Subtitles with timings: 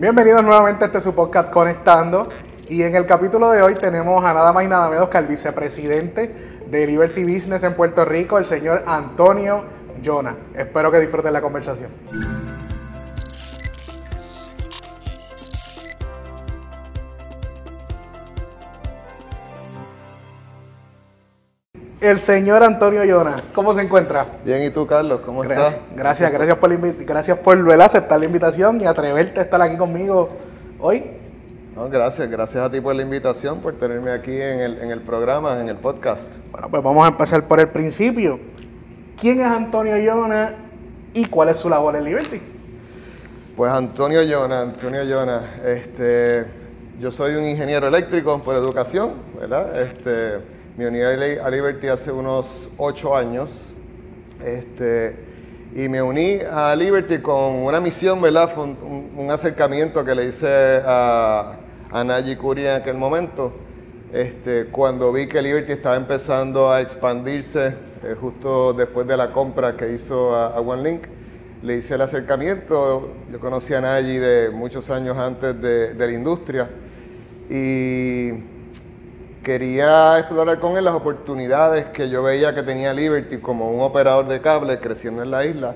[0.00, 2.30] Bienvenidos nuevamente a este su podcast Conectando.
[2.70, 5.26] Y en el capítulo de hoy tenemos a nada más y nada menos que al
[5.26, 6.34] vicepresidente
[6.70, 9.62] de Liberty Business en Puerto Rico, el señor Antonio
[10.02, 10.34] Jonah.
[10.54, 11.90] Espero que disfruten la conversación.
[22.00, 24.26] El señor Antonio Jonah, ¿cómo se encuentra?
[24.42, 25.20] Bien, ¿y tú, Carlos?
[25.20, 25.82] ¿Cómo Gracias, estás?
[25.94, 30.30] gracias, gracias por, la gracias por aceptar la invitación y atreverte a estar aquí conmigo
[30.78, 31.04] hoy.
[31.76, 35.02] No, gracias, gracias a ti por la invitación, por tenerme aquí en el, en el
[35.02, 36.36] programa, en el podcast.
[36.50, 38.40] Bueno, pues vamos a empezar por el principio.
[39.20, 40.54] ¿Quién es Antonio Jonah
[41.12, 42.40] y cuál es su labor en Liberty?
[43.54, 46.46] Pues Antonio Llona, Antonio Llona, este,
[46.98, 49.78] yo soy un ingeniero eléctrico por educación, ¿verdad?
[49.78, 53.74] Este, me uní a Li- a Liberty hace unos ocho años,
[54.42, 55.14] este,
[55.74, 58.48] y me uní a Liberty con una misión, ¿verdad?
[58.48, 61.58] Fue un, un- acercamiento que le hice a,
[61.90, 63.52] a Nayi en aquel momento,
[64.10, 69.76] este, cuando vi que Liberty estaba empezando a expandirse eh, justo después de la compra
[69.76, 71.08] que hizo a, a OneLink
[71.62, 73.10] le hice el acercamiento.
[73.30, 76.70] Yo conocí a Nayi de muchos años antes de, de la industria
[77.50, 78.30] y
[79.42, 84.28] quería explorar con él las oportunidades que yo veía que tenía Liberty como un operador
[84.28, 85.74] de cable creciendo en la isla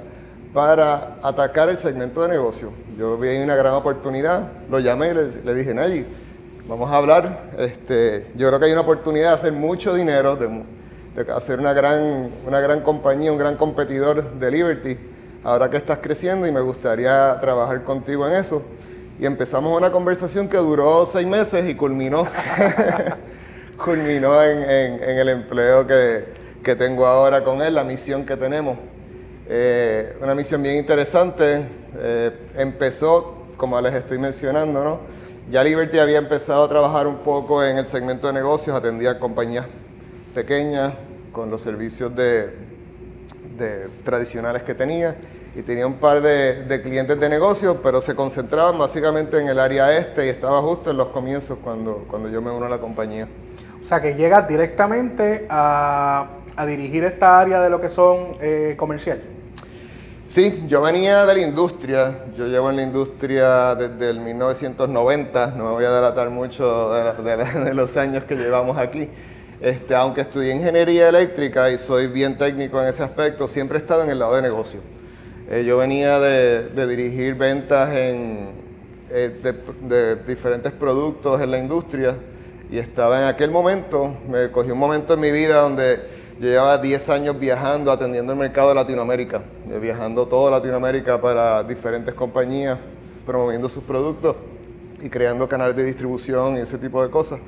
[0.53, 2.73] para atacar el segmento de negocio.
[2.97, 6.07] Yo vi una gran oportunidad, lo llamé y le, le dije, Nayi,
[6.69, 7.51] vamos a hablar.
[7.59, 10.63] Este, yo creo que hay una oportunidad de hacer mucho dinero, de,
[11.17, 14.99] de hacer una gran, una gran compañía, un gran competidor de Liberty,
[15.43, 18.63] ahora que estás creciendo y me gustaría trabajar contigo en eso.
[19.19, 22.27] Y empezamos una conversación que duró seis meses y culminó,
[23.77, 26.25] culminó en, el empleo que,
[26.63, 28.79] que tengo ahora con él, la misión que tenemos.
[29.47, 31.67] Eh, una misión bien interesante.
[31.97, 35.01] eh, empezó, como les estoy mencionando, ¿no?
[35.51, 39.67] Ya Liberty había empezado a trabajar un poco en el segmento de negocios, atendía compañías
[40.35, 40.95] pequeñas
[41.33, 42.65] con los servicios de,
[44.03, 45.17] tradicionales que tenía
[45.55, 49.59] y tenía un par de, de clientes de negocios, pero se concentraban básicamente en el
[49.59, 52.81] área este y estaba justo en los comienzos cuando, cuando yo me uno a la
[52.81, 53.29] compañía.
[53.85, 56.27] O sea, que llegas directamente a,
[56.67, 59.21] dirigir esta área de lo que son eh, comercial.
[60.27, 65.65] Sí, yo venía de la industria, yo llevo en la industria desde el 1990, no
[65.65, 69.11] me voy a delatar mucho de, los años que llevamos aquí.
[69.61, 74.03] Este, aunque estudié ingeniería eléctrica y soy bien técnico en ese aspecto, siempre he estado
[74.03, 74.81] en el lado de negocio.
[75.51, 78.49] Eh, yo venía de, de dirigir ventas en,
[79.11, 79.53] eh, de,
[79.95, 82.17] de diferentes productos en la industria
[82.75, 86.09] y estaba en aquel momento, me cogí un momento en mi vida donde
[86.41, 91.63] yo llevaba 10 años viajando, atendiendo el mercado de Latinoamérica, eh, viajando toda Latinoamérica para
[91.63, 92.77] diferentes compañías,
[93.25, 94.35] promoviendo sus productos
[95.01, 97.39] y creando canales de distribución y ese tipo de cosas.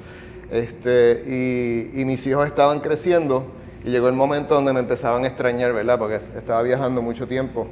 [0.48, 3.48] Este, y, y mis hijos estaban creciendo
[3.84, 5.98] y llegó el momento donde me empezaban a extrañar, ¿verdad?
[5.98, 7.66] Porque estaba viajando mucho tiempo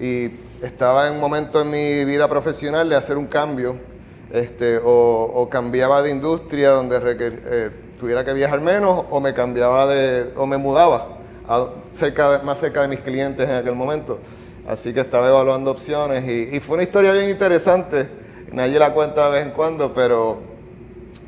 [0.00, 0.30] y
[0.62, 3.89] estaba en un momento en mi vida profesional de hacer un cambio
[4.32, 9.34] este, o, o cambiaba de industria donde requer- eh, tuviera que viajar menos o me
[9.34, 11.18] cambiaba de, o me mudaba
[11.48, 14.18] a cerca de- más cerca de mis clientes en aquel momento.
[14.66, 18.08] Así que estaba evaluando opciones y, y fue una historia bien interesante.
[18.52, 20.38] Nadie la cuenta de vez en cuando, pero,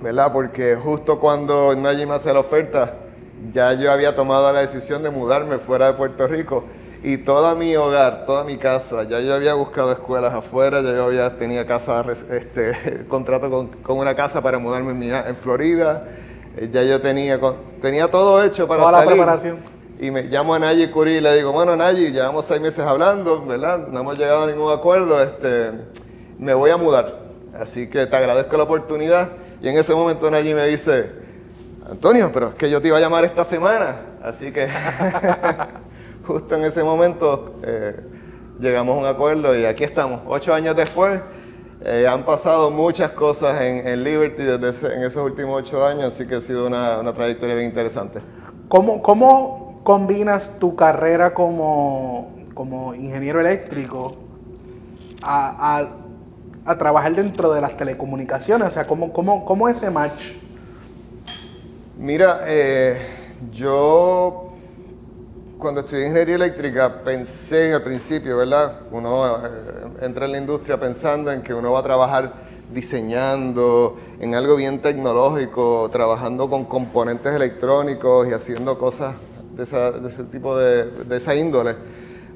[0.00, 0.32] ¿verdad?
[0.32, 2.96] Porque justo cuando nadie me hace la oferta,
[3.52, 6.64] ya yo había tomado la decisión de mudarme fuera de Puerto Rico
[7.02, 11.04] y todo mi hogar, toda mi casa, ya yo había buscado escuelas afuera, ya yo
[11.04, 16.04] había tenía casa, este, contrato con, con una casa para mudarme en, Mia- en Florida,
[16.56, 17.40] eh, ya yo tenía,
[17.80, 19.12] tenía todo hecho para Toda la salir.
[19.14, 19.58] preparación.
[19.98, 23.42] Y me llamo a Nayi Curí y le digo, bueno Nayi, llevamos seis meses hablando,
[23.44, 23.86] ¿verdad?
[23.88, 25.70] No hemos llegado a ningún acuerdo, este,
[26.38, 27.20] me voy a mudar.
[27.54, 29.28] Así que te agradezco la oportunidad.
[29.60, 31.10] Y en ese momento Nayi me dice,
[31.88, 33.96] Antonio, pero es que yo te iba a llamar esta semana.
[34.22, 34.66] Así que
[36.26, 38.00] justo en ese momento eh,
[38.60, 40.20] llegamos a un acuerdo y aquí estamos.
[40.26, 41.20] Ocho años después,
[41.84, 46.04] eh, han pasado muchas cosas en, en Liberty desde ese- en esos últimos ocho años,
[46.04, 48.20] así que ha sido una, una trayectoria bien interesante.
[48.68, 54.12] ¿Cómo, cómo combinas tu carrera como, como ingeniero eléctrico
[55.22, 55.96] a, a-
[56.64, 58.68] a trabajar dentro de las telecomunicaciones?
[58.68, 60.34] O sea, ¿cómo, cómo, cómo ese match?
[61.98, 63.00] Mira, eh,
[63.52, 64.51] yo
[65.62, 68.80] cuando estudié ingeniería eléctrica pensé al principio, ¿verdad?
[68.90, 69.50] Uno eh,
[70.00, 72.32] entra en la industria pensando en que uno va a trabajar
[72.74, 79.14] diseñando en algo bien tecnológico, trabajando con componentes electrónicos y haciendo cosas
[79.56, 81.76] de, esa- de ese tipo de, de esa índole.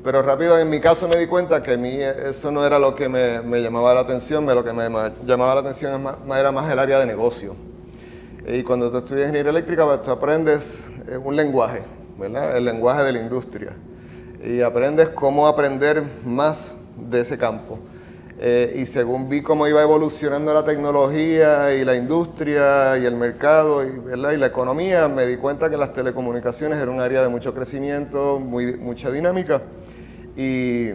[0.05, 2.95] Pero rápido en mi caso me di cuenta que a mí eso no era lo
[2.95, 4.85] que me, me llamaba la atención, lo que me
[5.27, 6.01] llamaba la atención
[6.39, 7.57] era más el área de negocio.
[8.47, 11.83] Y cuando tú estudias ingeniería eléctrica, pues, tú aprendes eh, un lenguaje,
[12.19, 12.57] ¿verdad?
[12.57, 13.77] El lenguaje de la industria.
[14.45, 16.77] Y aprendes cómo aprender más
[17.11, 17.79] de ese campo.
[18.39, 23.83] Eh, y según vi cómo iba evolucionando la tecnología y la industria y el mercado
[23.83, 27.55] y, y, la economía, me di cuenta que las telecomunicaciones era un área de mucho
[27.55, 29.63] crecimiento, muy, mucha dinámica.
[30.37, 30.91] Y,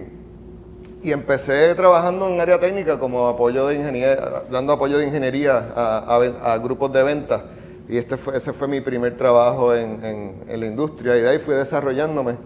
[1.03, 4.15] y empecé trabajando en área técnica como apoyo de ingeniería,
[4.51, 7.45] dando apoyo de ingeniería a, grupos de venta.
[7.91, 10.01] Y este fue, ese fue mi primer trabajo en,
[10.47, 11.17] en, la industria.
[11.17, 12.38] Y de ahí fui desarrollándome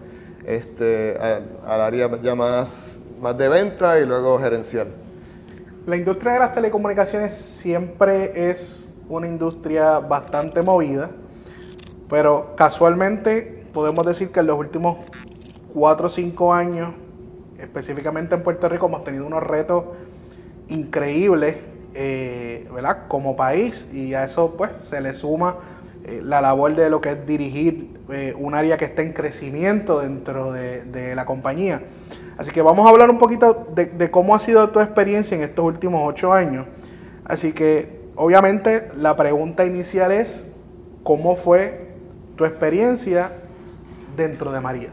[0.44, 1.16] este,
[1.64, 4.88] al área ya más, más de venta y luego gerencial.
[5.86, 11.12] La industria de las telecomunicaciones siempre es una industria bastante movida,
[12.10, 14.98] pero casualmente podemos decir que en los últimos
[15.74, 16.92] 4 o 5 años
[17.60, 19.84] específicamente en Puerto Rico hemos tenido unos retos
[20.66, 21.58] increíbles,
[21.96, 23.08] eh, ¿verdad?
[23.08, 25.56] Como país y a eso pues se le suma
[26.04, 30.00] eh, la labor de lo que es dirigir eh, un área que está en crecimiento
[30.00, 31.82] dentro de, la compañía.
[32.36, 35.64] Así que vamos a hablar un poquito de, cómo ha sido tu experiencia en estos
[35.64, 36.66] últimos ocho años.
[37.24, 40.48] Así que obviamente la pregunta inicial es,
[41.02, 41.88] ¿cómo fue
[42.36, 43.32] tu experiencia
[44.16, 44.90] dentro de María?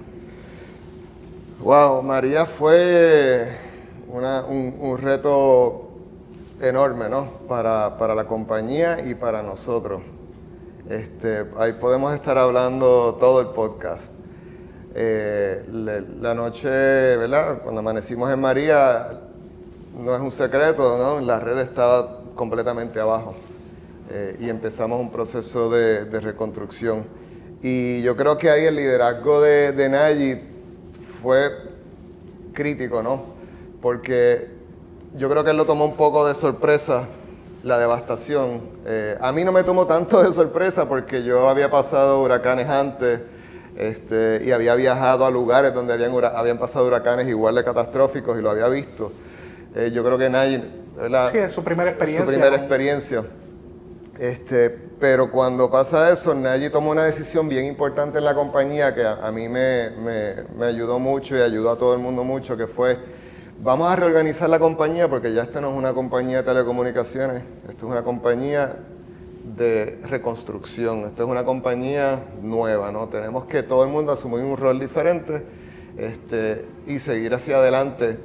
[1.62, 3.48] Wow, María fue
[4.10, 5.93] un, reto
[6.64, 7.28] enorme, ¿no?
[7.48, 10.02] Para, la compañía y para nosotros.
[10.90, 14.14] Este, ahí podemos estar hablando todo el podcast.
[14.96, 15.66] Eh,
[16.22, 17.62] la noche, ¿verdad?
[17.64, 19.22] Cuando amanecimos en María,
[19.98, 21.22] no es un secreto, ¿no?
[21.26, 23.36] La red estaba completamente abajo.
[24.12, 27.06] Eh, y empezamos un proceso de, reconstrucción.
[27.62, 30.42] Y yo creo que ahí el liderazgo de, de
[31.22, 31.52] fue
[32.54, 33.34] crítico, ¿no?
[33.82, 34.53] Porque
[35.16, 37.08] yo creo que él lo tomó un poco de sorpresa,
[37.64, 38.62] la devastación.
[38.86, 43.22] Eh, a mí no me tomó tanto de sorpresa porque yo había pasado huracanes antes
[43.78, 48.42] este, y había viajado a lugares donde habían, habían pasado huracanes igual de catastróficos y
[48.42, 49.12] lo había visto.
[49.76, 50.64] Eh, yo creo que nadie...
[51.32, 52.26] Sí, es su primera experiencia.
[52.26, 53.24] Su primera experiencia.
[54.20, 54.70] Este,
[55.00, 59.32] pero cuando pasa eso, Nagy tomó una decisión bien importante en la compañía que a,
[59.32, 59.90] mí me,
[60.62, 62.98] ayudó mucho y ayudó a todo el mundo mucho, que fue,
[63.64, 67.86] vamos a reorganizar la compañía porque ya esta no es una compañía de telecomunicaciones, esto
[67.86, 68.78] es una compañía
[69.56, 73.08] de reconstrucción, esto es una compañía nueva, ¿no?
[73.08, 75.46] Tenemos que todo el mundo asumir un rol diferente
[75.98, 78.20] este, y seguir hacia adelante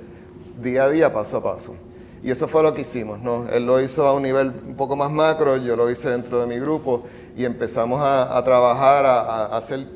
[0.61, 1.77] día a día, paso a paso.
[2.21, 3.49] Y eso fue lo que hicimos, ¿no?
[3.49, 6.49] Él lo hizo a un nivel un poco más macro, yo lo hice dentro de
[6.49, 7.05] mi grupo
[7.37, 9.87] y empezamos a, trabajar, a, hacer,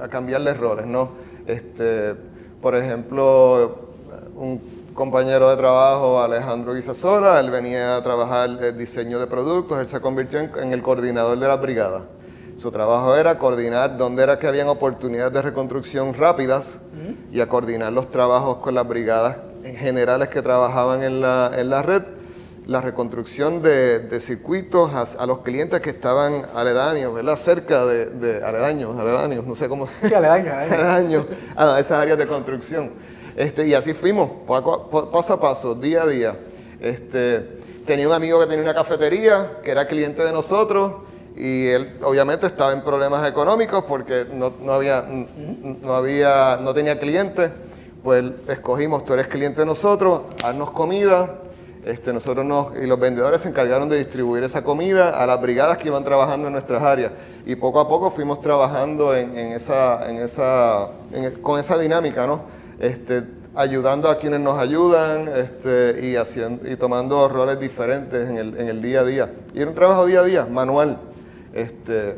[0.00, 1.10] a cambiarle roles, ¿no?
[1.46, 2.16] Este,
[2.60, 3.78] por ejemplo,
[4.34, 9.86] un compañero de trabajo, Alejandro Guisasola, él venía a trabajar el diseño de productos, él
[9.86, 12.06] se convirtió en, el coordinador de la brigada.
[12.56, 16.80] Su trabajo era coordinar dónde era que habían oportunidades de reconstrucción rápidas
[17.30, 21.80] y a coordinar los trabajos con las brigadas generales que trabajaban en la, en la
[21.82, 22.02] red,
[22.66, 27.36] la reconstrucción de, de circuitos a, los clientes que estaban aledaños, ¿verdad?
[27.36, 29.86] Cerca de, de aledaños, aledaños, no sé cómo.
[30.02, 31.26] Sí, aledaños, aledaños.
[31.54, 33.17] a esas áreas de construcción.
[33.38, 34.30] Este, y así fuimos,
[35.12, 36.36] paso a paso, día a día.
[36.80, 37.38] Este,
[37.86, 40.94] tenía un amigo que tenía una cafetería, que era cliente de nosotros,
[41.36, 45.04] y él obviamente estaba en problemas económicos porque no, no había,
[45.82, 47.52] no, había, no tenía clientes
[48.02, 51.36] pues escogimos, tú eres cliente de nosotros, haznos comida,
[51.84, 55.78] este, nosotros nos, y los vendedores se encargaron de distribuir esa comida a las brigadas
[55.78, 57.12] que iban trabajando en nuestras áreas.
[57.46, 60.88] Y poco a poco fuimos trabajando en, esa, en esa,
[61.40, 62.57] con esa dinámica, ¿no?
[62.80, 68.56] Este, ayudando a quienes nos ayudan este, y, haciendo, y tomando roles diferentes en el,
[68.56, 69.32] en el, día a día.
[69.54, 71.00] Y era un trabajo día a día, manual.
[71.52, 72.16] Este,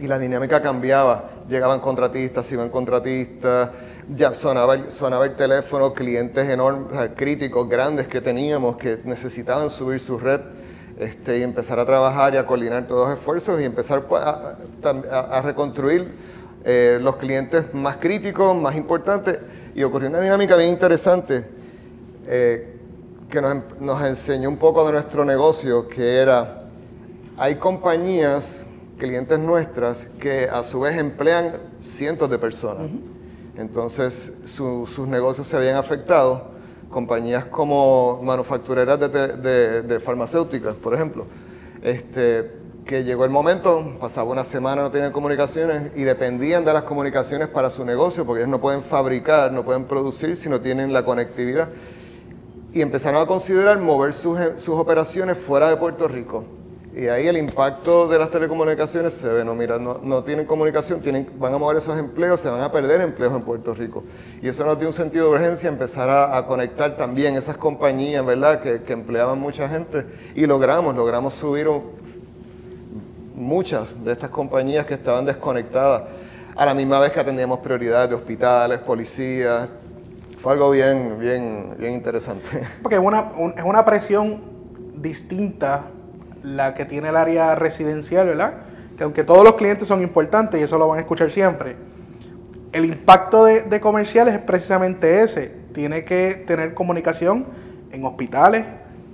[0.00, 1.30] y la dinámica cambiaba.
[1.48, 3.70] Llegaban contratistas, iban contratistas,
[4.14, 10.40] ya sonaba, el teléfono, clientes enormes, críticos, grandes que teníamos que necesitaban subir su red
[10.98, 15.42] este, y empezar a trabajar y a coordinar todos los esfuerzos y empezar pues, a,
[15.42, 16.14] reconstruir
[16.64, 19.38] eh, los clientes más críticos, más importantes.
[19.74, 21.44] Y ocurrió una dinámica bien interesante
[22.26, 22.78] eh,
[23.28, 26.64] que nos, nos enseñó un poco de nuestro negocio, que era,
[27.36, 28.66] hay compañías,
[28.98, 31.52] clientes nuestras, que a su vez emplean
[31.82, 32.86] cientos de personas.
[33.56, 36.54] Entonces sus negocios se habían afectado.
[36.90, 41.26] Compañías como manufactureras de, farmacéuticas, por ejemplo,
[41.82, 42.50] este,
[42.84, 47.48] que llegó el momento, pasaba una semana no tenían comunicaciones y dependían de las comunicaciones
[47.48, 51.04] para su negocio, porque ellos no pueden fabricar, no pueden producir si no tienen la
[51.04, 51.68] conectividad.
[52.72, 56.44] Y empezaron a considerar mover sus, sus operaciones fuera de Puerto Rico.
[56.96, 61.00] Y ahí el impacto de las telecomunicaciones se ve, no, mira, no, no, tienen comunicación,
[61.00, 64.04] tienen, van a mover esos empleos, se van a perder empleos en Puerto Rico.
[64.42, 68.60] Y eso nos dio un sentido de urgencia empezar a, conectar también esas compañías, ¿verdad?,
[68.60, 70.06] que, que, empleaban mucha gente.
[70.36, 71.66] Y logramos, logramos subir
[73.34, 76.04] muchas de estas compañías que estaban desconectadas
[76.56, 79.68] a la misma vez que atendíamos prioridades de hospitales, policías.
[80.38, 82.64] Fue algo bien, bien, bien interesante.
[82.82, 84.42] Porque es una, es una presión
[84.96, 85.86] distinta
[86.42, 88.58] la que tiene el área residencial, ¿verdad?
[88.96, 91.76] Que aunque todos los clientes son importantes y eso lo van a escuchar siempre,
[92.72, 95.54] el impacto de, comerciales es precisamente ese.
[95.72, 97.46] Tiene que tener comunicación
[97.90, 98.66] en hospitales,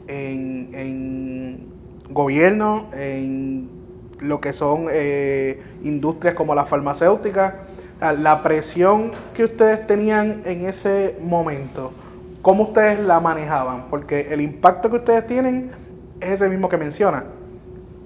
[0.08, 1.68] en, en
[2.10, 3.79] gobierno, en
[4.20, 7.60] lo que son eh, industrias como la farmacéutica.
[8.00, 11.92] La presión que ustedes tenían en ese momento,
[12.40, 13.88] ¿cómo ustedes la manejaban?
[13.90, 15.70] Porque el impacto que ustedes tienen
[16.18, 17.24] es ese mismo que menciona.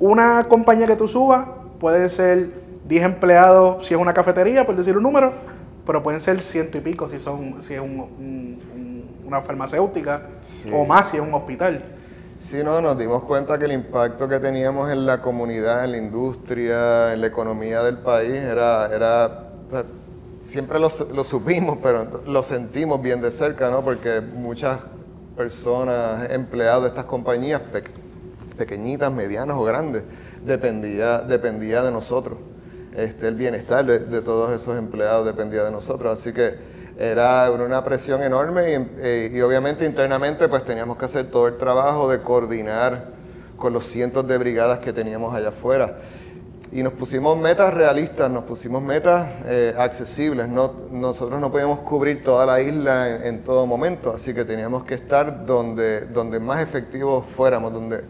[0.01, 1.47] Una compañía que tú subas
[1.79, 2.51] puede ser
[2.89, 5.33] 10 empleados si es una cafetería, por decir un número,
[5.87, 10.29] pero pueden ser ciento y pico si, son, si es una farmacéutica
[10.73, 11.85] o más si es un hospital.
[12.39, 15.99] Sí, no, nos dimos cuenta que el impacto que teníamos en la comunidad, en la
[15.99, 19.51] industria, en la economía del país era, era
[20.43, 23.83] siempre lo, supimos, pero lo sentimos bien de cerca, ¿no?
[23.83, 24.81] Porque muchas
[25.37, 27.63] personas, empleados de estas compañías,
[28.57, 30.03] pequeñitas, medianas o grandes,
[30.45, 32.39] dependía, dependía de nosotros.
[32.95, 36.13] Este, el bienestar de, todos esos empleados dependía de nosotros.
[36.13, 41.49] Así que era una presión enorme eh, y, obviamente internamente pues teníamos que hacer todo
[41.49, 43.09] el trabajo de coordinar
[43.57, 45.99] con los cientos de brigadas que teníamos allá afuera.
[46.73, 50.49] Y nos pusimos metas realistas, nos pusimos metas eh, accesibles.
[50.49, 54.83] No, nosotros no podíamos cubrir toda la isla en, en, todo momento, así que teníamos
[54.85, 58.03] que estar donde, donde más efectivos fuéramos, donde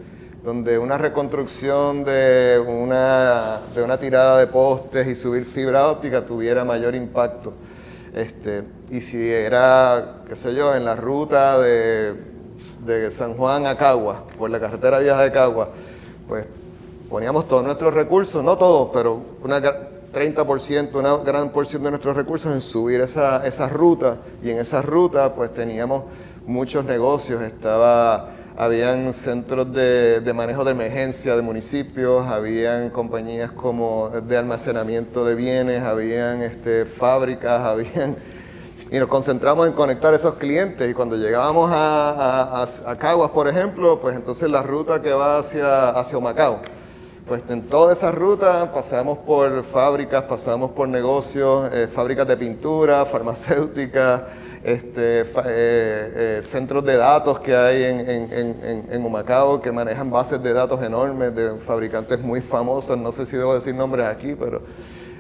[0.45, 6.67] donde una reconstrucción de una, de una tirada de postes y subir fibra óptica tuviera
[6.67, 7.55] mayor impacto.
[8.15, 12.33] Este, y si era, qué sé yo, en la ruta de,
[13.11, 15.71] San Juan a Cagua, por la carretera vieja de Cagua,
[16.29, 16.47] pues
[17.11, 22.53] poníamos todos nuestros recursos, no todos, pero una 30%, una gran porción de nuestros recursos
[22.53, 24.19] en subir esa, esa ruta.
[24.43, 26.05] Y en esa ruta pues teníamos
[26.47, 34.37] muchos negocios, estaba habían centros de, manejo de emergencia de municipios, habían compañías como de
[34.37, 38.17] almacenamiento de bienes, habían este, fábricas, habían...
[38.91, 43.99] Y nos concentramos en conectar esos clientes y cuando llegábamos a, a, Caguas, por ejemplo,
[43.99, 46.61] pues entonces la ruta que va hacia, hacia Humacao.
[47.27, 53.05] Pues en toda esa ruta pasamos por fábricas, pasamos por negocios, eh, fábricas de pintura,
[53.11, 54.23] farmacéuticas,
[54.65, 60.43] este, eh, eh, centros de datos que hay en, en, en, Humacao que manejan bases
[60.43, 64.63] de datos enormes de fabricantes muy famosos, no sé si debo decir nombres aquí, pero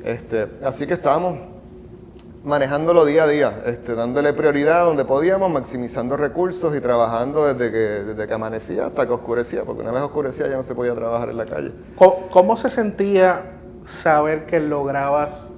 [0.02, 1.36] este, así que estábamos
[2.42, 7.78] manejándolo día a día, este, dándole prioridad donde podíamos, maximizando recursos y trabajando desde que,
[7.78, 11.28] desde que amanecía hasta que oscurecía, porque una vez oscurecía ya no se podía trabajar
[11.28, 11.70] en la calle.
[12.30, 15.50] cómo se sentía saber que lograbas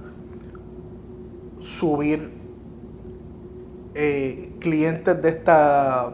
[1.60, 2.45] subir
[3.96, 6.12] eh, clientes de esta,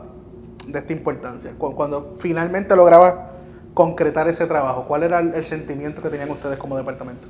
[0.67, 1.55] de esta importancia?
[1.59, 3.33] Cuando, finalmente lograba
[3.75, 7.27] concretar ese trabajo, ¿cuál era el, sentimiento que tenían ustedes como departamento?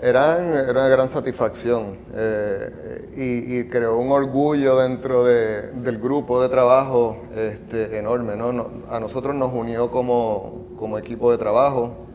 [0.00, 7.18] Era, era una gran satisfacción eh, y, creó un orgullo dentro del grupo de trabajo
[7.36, 8.36] este, enorme.
[8.36, 8.70] ¿no?
[8.90, 12.07] A nosotros nos unió como, como equipo de trabajo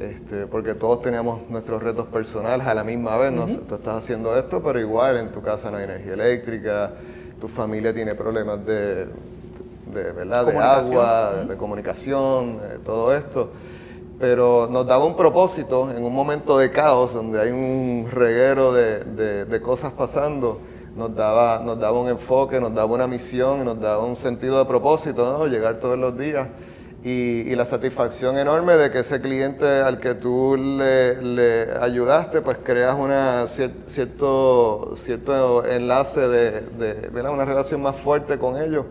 [0.00, 3.46] este, porque todos teníamos nuestros retos personales a la misma vez, ¿no?
[3.46, 6.94] Tú estás haciendo esto, pero igual en tu casa no hay energía eléctrica,
[7.38, 10.46] tu familia tiene problemas de, de, ¿verdad?
[10.46, 13.50] de agua, de, comunicación, todo esto.
[14.18, 19.44] Pero nos daba un propósito en un momento de caos, donde hay un reguero de,
[19.44, 20.60] de cosas pasando,
[20.96, 24.64] nos daba, nos daba un enfoque, nos daba una misión, nos daba un sentido de
[24.64, 25.46] propósito, ¿no?
[25.46, 26.48] llegar todos los días
[27.02, 32.94] y, la satisfacción enorme de que ese cliente al que tú le, ayudaste, pues creas
[32.94, 38.84] una cierto, cierto enlace de, de una relación más fuerte con ellos,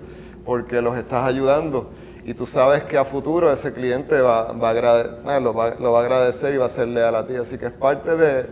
[0.44, 1.90] porque los estás ayudando.
[2.30, 6.04] Y tú sabes que a futuro ese cliente va, ah, lo, va, lo va a
[6.04, 7.36] agradecer y va a ser leal a ti.
[7.36, 8.46] Así que es parte de,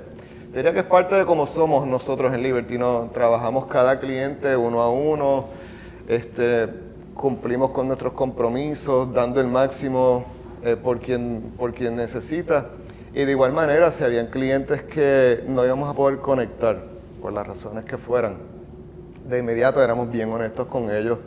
[0.54, 2.78] diría que es parte de cómo somos nosotros en Liberty.
[2.78, 3.12] ¿no?
[3.14, 5.50] Trabajamos cada cliente uno a uno.
[6.08, 6.87] Este,
[7.18, 10.26] cumplimos con nuestros compromisos, dando el máximo
[10.64, 12.70] eh, por, quien, por quien necesita.
[13.14, 16.84] Y de igual manera, si habían clientes que no íbamos a poder conectar,
[17.22, 18.38] por las razones que fueran,
[19.28, 21.18] de inmediato éramos bien honestos con ellos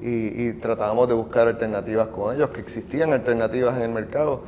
[0.00, 4.42] y, tratábamos de buscar alternativas con ellos, que existían alternativas en el mercado.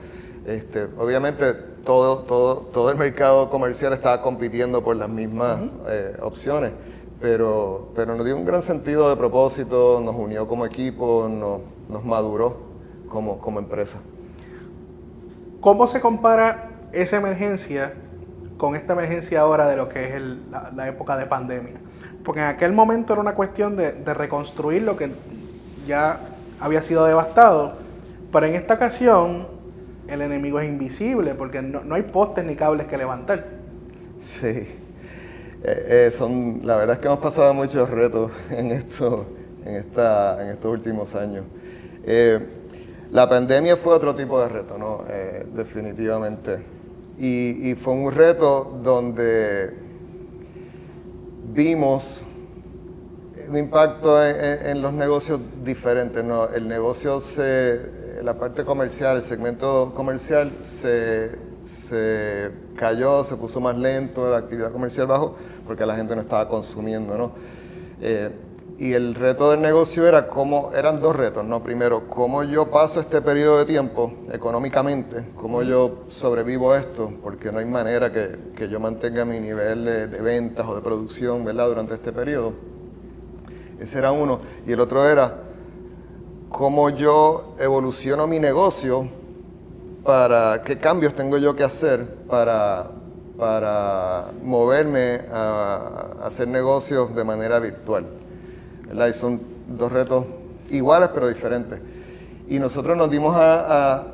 [0.46, 1.52] Este, obviamente
[1.84, 6.72] todo, todo, todo el mercado comercial estaba compitiendo por las mismas eh, opciones,
[7.20, 12.04] pero, pero nos dio un gran sentido de propósito, nos unió como equipo, nos, nos
[12.04, 12.56] maduró
[13.08, 13.98] como, como empresa.
[15.60, 17.94] ¿Cómo se compara esa emergencia
[18.56, 20.22] con esta emergencia ahora de lo que es
[20.74, 21.74] la, época de pandemia?
[22.24, 25.10] Porque en aquel momento era una cuestión de, de reconstruir lo que
[25.86, 26.20] ya
[26.60, 27.76] había sido devastado,
[28.32, 29.60] pero en esta ocasión
[30.10, 33.46] el enemigo es invisible porque no, hay postes ni cables que levantar.
[34.20, 34.66] Sí,
[35.62, 39.26] eh, eh, son, la verdad es que hemos pasado muchos retos en, esto,
[39.64, 41.44] en, esta, en estos últimos años.
[42.04, 42.46] Eh,
[43.10, 45.04] la pandemia fue otro tipo de reto, ¿no?
[45.54, 46.62] definitivamente.
[47.18, 49.74] Y, fue un reto donde
[51.52, 52.24] vimos
[53.48, 56.22] un impacto en, los negocios diferentes.
[56.22, 56.48] ¿no?
[56.48, 61.32] El negocio, se, la parte comercial, el segmento comercial se,
[61.64, 65.36] se cayó, se puso más lento, la actividad comercial bajó
[65.66, 67.16] porque la gente no estaba consumiendo.
[67.16, 67.32] ¿no?
[68.00, 68.30] Eh,
[68.78, 71.62] y el reto del negocio era cómo, eran dos retos, ¿no?
[71.62, 77.58] Primero, cómo yo paso este periodo de tiempo económicamente, cómo yo sobrevivo esto, porque no
[77.58, 81.68] hay manera que, que yo mantenga mi nivel de, de, ventas o de producción, ¿verdad?
[81.68, 82.54] Durante este periodo.
[83.78, 84.40] Ese era uno.
[84.66, 85.42] Y el otro era
[86.48, 89.19] cómo yo evoluciono mi negocio
[90.04, 92.90] para qué cambios tengo yo que hacer para,
[93.38, 98.06] para moverme a, hacer negocios de manera virtual.
[99.08, 100.24] Y son dos retos
[100.70, 101.78] iguales pero diferentes.
[102.48, 104.06] Y nosotros nos dimos a,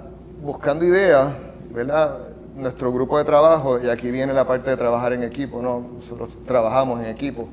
[0.42, 1.32] buscando ideas,
[1.70, 2.18] ¿verdad?
[2.54, 5.86] Nuestro grupo de trabajo, y aquí viene la parte de trabajar en equipo, ¿no?
[5.94, 7.48] Nosotros trabajamos en equipo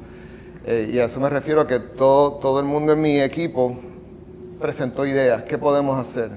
[0.66, 3.78] eh, y a eso me refiero a que todo, todo el mundo en mi equipo
[4.62, 6.32] presentó ideas, ¿qué podemos hacer?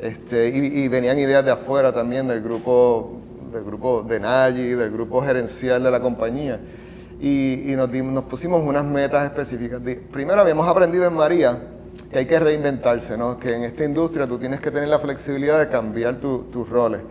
[0.00, 3.20] Este, y, venían ideas de afuera también, del grupo,
[3.52, 6.60] del grupo de Nagy, del grupo gerencial de la compañía.
[7.20, 9.80] Y, nos, nos, pusimos unas metas específicas.
[10.10, 11.60] Primero habíamos aprendido en María
[12.10, 13.38] que hay que reinventarse, ¿no?
[13.38, 17.02] que en esta industria tú tienes que tener la flexibilidad de cambiar tus roles.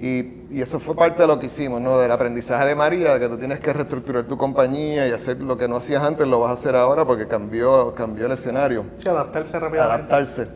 [0.00, 1.98] Y, eso fue parte de lo que hicimos, ¿no?
[1.98, 5.56] Del aprendizaje de María, de que tú tienes que reestructurar tu compañía y hacer lo
[5.56, 8.86] que no hacías antes, lo vas a hacer ahora porque cambió, cambió el escenario.
[8.96, 9.94] Sí, adaptarse rápidamente.
[9.94, 10.48] Adaptarse.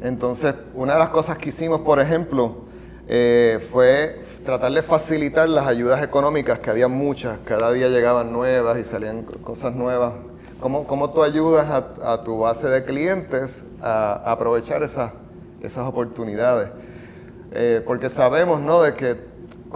[0.00, 2.64] Entonces, una de las cosas que hicimos, por ejemplo,
[3.08, 8.78] eh, fue tratar de facilitar las ayudas económicas, que había muchas, cada día llegaban nuevas
[8.78, 10.12] y salían cosas nuevas.
[10.60, 15.12] ¿Cómo, cómo tú ayudas a, tu base de clientes a, a aprovechar esas,
[15.60, 16.70] esas oportunidades?
[17.52, 18.82] Eh, porque sabemos ¿no?
[18.82, 19.16] de que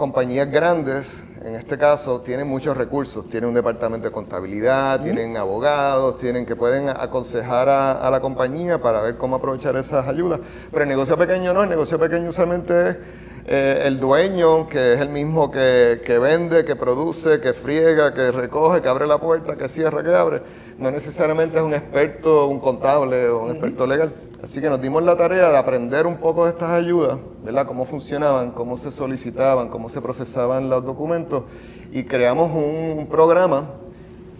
[0.01, 6.15] compañías grandes, en este caso, tienen muchos recursos, tienen un departamento de contabilidad, tienen abogados,
[6.15, 10.39] tienen que pueden aconsejar a, la compañía para ver cómo aprovechar esas ayudas.
[10.71, 12.97] Pero el negocio pequeño no, el negocio pequeño usualmente es
[13.45, 18.31] eh, el dueño, que es el mismo que, que, vende, que produce, que friega, que
[18.31, 20.41] recoge, que abre la puerta, que cierra, que abre.
[20.79, 24.11] No necesariamente es un experto, un contable o un experto legal.
[24.43, 27.67] Así que nos dimos la tarea de aprender un poco de estas ayudas, ¿verdad?
[27.67, 31.43] Cómo funcionaban, cómo se solicitaban, cómo se procesaban los documentos
[31.91, 33.69] y creamos un, programa,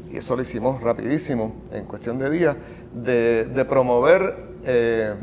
[0.10, 2.56] y eso lo hicimos rapidísimo, en cuestión de días,
[2.96, 5.14] de, promover eh,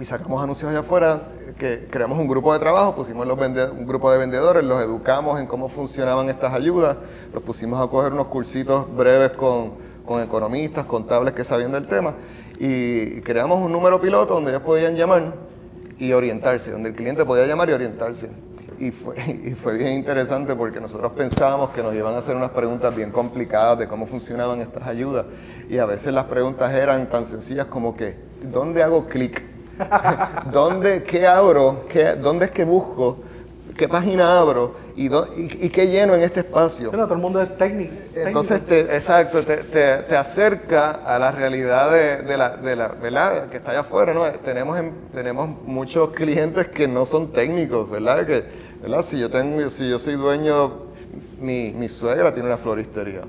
[0.00, 1.28] y sacamos anuncios allá afuera,
[1.58, 5.46] que creamos un grupo de trabajo, pusimos los un grupo de vendedores, los educamos en
[5.46, 6.96] cómo funcionaban estas ayudas,
[7.34, 9.74] los pusimos a coger unos cursitos breves con,
[10.06, 12.14] con economistas, contables que sabían del tema
[12.58, 15.34] y creamos un número piloto donde ellos podían llamar
[15.98, 18.30] y orientarse, donde el cliente podía llamar y orientarse.
[18.78, 22.50] Y fue, y fue bien interesante porque nosotros pensábamos que nos iban a hacer unas
[22.50, 25.26] preguntas bien complicadas de cómo funcionaban estas ayudas.
[25.68, 29.44] Y a veces las preguntas eran tan sencillas como que, ¿dónde hago clic?
[30.52, 31.86] ¿Dónde, qué abro?
[31.88, 33.18] Qué, ¿Dónde es que busco?
[33.76, 34.74] ¿Qué página abro?
[34.96, 35.06] ¿Y,
[35.36, 36.90] y, qué lleno en este espacio?
[36.90, 37.94] Pero todo el mundo es técnico.
[38.14, 43.48] Entonces, exacto, te, te, acerca a la realidad de, la, de la ¿verdad?
[43.48, 44.12] que está allá afuera.
[44.12, 44.24] ¿no?
[44.44, 44.78] Tenemos,
[45.14, 48.26] tenemos muchos clientes que no son técnicos, ¿verdad?
[48.26, 48.44] Que,
[48.82, 49.02] ¿verdad?
[49.02, 50.86] Si, yo tengo, si yo soy dueño,
[51.40, 53.22] mi, mi suegra tiene una floristería.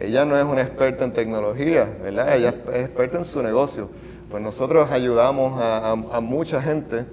[0.00, 2.36] Ella no es una experta en tecnología, ¿verdad?
[2.36, 3.90] Ella es experta en su negocio.
[4.30, 7.04] Pues nosotros ayudamos a, a mucha gente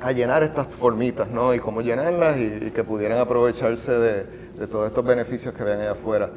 [0.00, 1.54] a llenar estas formitas, ¿no?
[1.54, 6.30] Y cómo llenarlas y, que pudieran aprovecharse de, todos estos beneficios que ven allá afuera.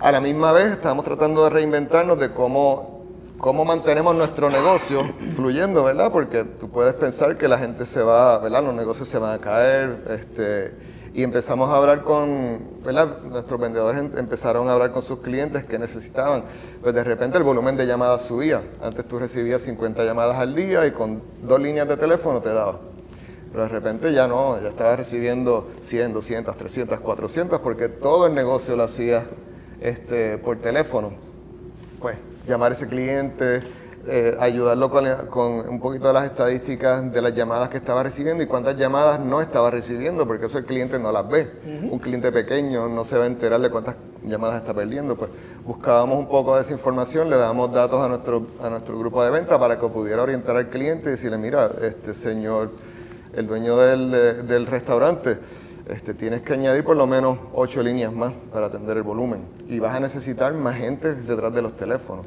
[0.00, 2.96] A la misma vez estamos tratando de reinventarnos de cómo
[3.38, 5.02] cómo mantenemos nuestro negocio
[5.34, 6.10] fluyendo, ¿verdad?
[6.10, 8.64] Porque tú puedes pensar que la gente se va, ¿verdad?
[8.64, 10.74] Los negocios se van a caer, este,
[11.16, 13.22] y empezamos a hablar con, ¿verdad?
[13.22, 16.44] Nuestros vendedores em, empezaron a hablar con sus clientes que necesitaban.
[16.82, 18.62] Pues de repente el volumen de llamadas subía.
[18.82, 22.80] Antes tú recibías 50 llamadas al día y con dos líneas de teléfono te daba.
[23.56, 28.34] Pero de repente ya no, ya estabas recibiendo 100, 200, 300, 400 porque todo el
[28.34, 29.24] negocio lo hacías
[29.80, 31.14] este, por teléfono.
[31.98, 33.62] Pues llamar a ese cliente,
[34.08, 35.06] eh, ayudarlo con,
[35.70, 39.40] un poquito de las estadísticas de las llamadas que estaba recibiendo y cuántas llamadas no
[39.40, 41.50] estaba recibiendo, porque eso el cliente no las ve.
[41.90, 45.16] Un cliente pequeño no se va a enterar de cuántas llamadas está perdiendo.
[45.16, 45.30] Pues
[45.64, 49.30] buscábamos un poco de esa información, le damos datos a nuestro, a nuestro grupo de
[49.30, 52.72] venta para que pudiera orientar al cliente y decirle, mira, este señor,
[53.36, 55.38] el dueño del, del restaurante,
[55.88, 59.78] este, tienes que añadir por lo menos ocho líneas más para atender el volumen y
[59.78, 62.26] vas a necesitar más gente detrás de los teléfonos.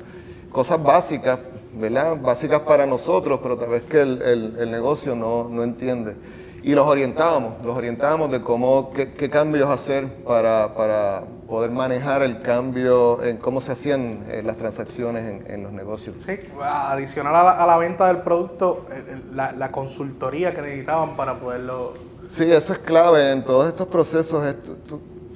[0.50, 1.40] Cosas básicas,
[1.74, 2.18] ¿verdad?
[2.22, 6.16] Básicas para nosotros, pero tal vez que el, negocio no, entiende.
[6.64, 13.24] Y los orientábamos, los orientábamos de cómo, qué, cambios hacer para, poder manejar el cambio
[13.24, 16.16] en cómo se hacían eh, las transacciones en, los negocios.
[16.20, 18.86] Sí, adicional a la, venta del producto,
[19.34, 21.94] la, consultoría que necesitaban para poderlo...
[22.28, 24.56] Sí, eso es clave en todos estos procesos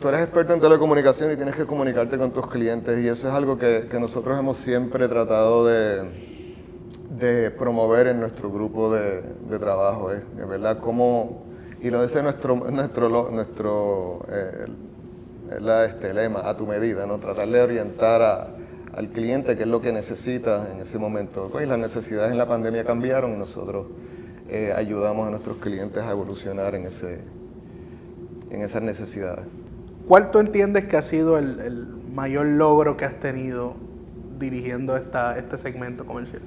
[0.04, 3.34] tú eres experto en telecomunicación y tienes que comunicarte con tus clientes y eso es
[3.34, 6.44] algo que, nosotros hemos siempre tratado de,
[7.18, 9.24] de, promover en nuestro grupo de,
[9.60, 10.22] trabajo, ¿eh?
[10.36, 11.46] de verdad cómo,
[11.82, 14.66] y lo dice nuestro, nuestro, nuestro eh,
[15.62, 17.20] la, este, lema, a tu medida, ¿no?
[17.20, 18.54] tratar de orientar
[18.94, 21.50] al cliente qué es lo que necesita en ese momento.
[21.52, 23.88] Pues las necesidades en la pandemia cambiaron y nosotros
[24.50, 27.20] eh, ayudamos a nuestros clientes a evolucionar en, ese,
[28.52, 29.46] en esas necesidades.
[30.08, 33.74] ¿Cuál tú entiendes que ha sido el, mayor logro que has tenido
[34.38, 36.42] dirigiendo esta, este segmento comercial?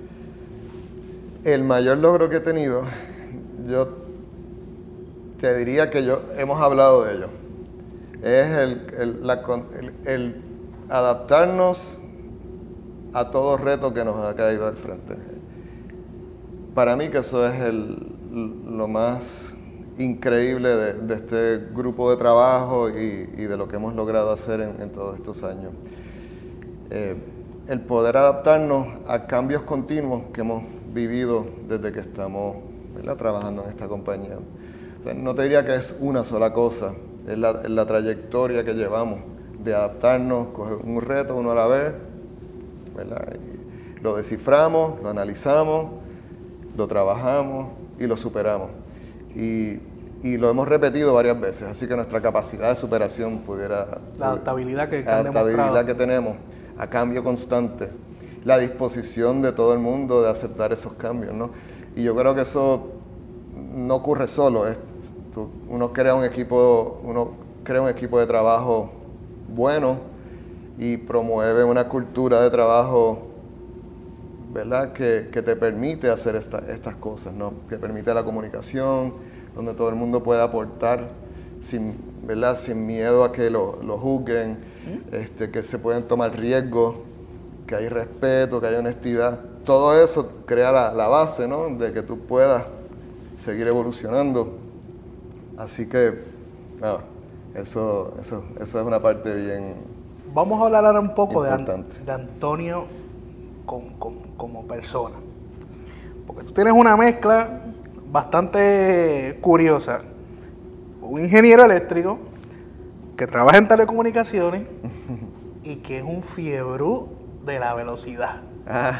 [1.42, 2.84] El mayor logro que he tenido,
[3.66, 3.88] yo
[5.40, 7.28] te diría que yo hemos hablado de ello.
[8.26, 10.42] Es el,
[10.88, 12.00] adaptarnos
[13.12, 15.14] a todo reto que nos ha caído al frente.
[16.74, 19.54] Para mí que eso es lo más
[19.98, 25.14] increíble de, este grupo de trabajo y, de lo que hemos logrado hacer en, todos
[25.14, 25.70] estos años.
[26.90, 27.14] Eh,
[27.68, 32.56] el poder adaptarnos a cambios continuos que hemos vivido desde que estamos
[33.16, 34.38] trabajando en esta compañía.
[35.14, 36.92] no te diría que es una sola cosa,
[37.26, 39.20] es la, trayectoria que llevamos
[39.62, 41.92] de adaptarnos, coger un reto uno a la vez,
[44.00, 45.90] lo desciframos, lo analizamos,
[46.76, 48.70] lo trabajamos y lo superamos.
[49.34, 49.80] Y,
[50.38, 53.98] lo hemos repetido varias veces, así que nuestra capacidad de superación pudiera...
[54.18, 56.36] La adaptabilidad que, la adaptabilidad que tenemos
[56.78, 57.90] a cambio constante,
[58.44, 61.52] la disposición de todo el mundo de aceptar esos cambios, ¿no?
[61.94, 62.88] Y yo creo que eso
[63.72, 64.76] no ocurre solo, es,
[65.68, 68.90] uno crea un equipo, uno crea un equipo de trabajo
[69.48, 69.98] bueno
[70.78, 73.26] y promueve una cultura de trabajo
[74.52, 74.94] ¿verdad?
[74.94, 77.52] Que, que, te permite hacer estas cosas, ¿no?
[77.68, 79.12] que permite la comunicación,
[79.54, 81.08] donde todo el mundo puede aportar
[81.60, 81.94] sin,
[82.26, 82.56] ¿verdad?
[82.56, 84.58] sin miedo a que lo, lo juzguen,
[85.12, 86.96] este, que se pueden tomar riesgos,
[87.66, 89.40] que hay respeto, que hay honestidad.
[89.64, 91.68] Todo eso crea la, la base ¿no?
[91.68, 92.64] de que tú puedas
[93.36, 94.65] seguir evolucionando.
[95.58, 96.22] Así que,
[96.80, 97.00] nada,
[97.54, 99.76] eso, eso, eso es una parte bien.
[100.34, 102.86] Vamos a hablar ahora un poco de, de Antonio
[103.64, 105.16] como, persona.
[106.26, 107.62] Porque tú tienes una mezcla
[108.10, 110.02] bastante curiosa.
[111.00, 112.18] Un ingeniero eléctrico
[113.16, 114.66] que trabaja en telecomunicaciones
[115.62, 116.84] y que es un fiebre
[117.44, 118.42] de la velocidad.